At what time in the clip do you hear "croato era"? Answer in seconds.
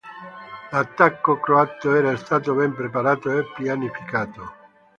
1.39-2.15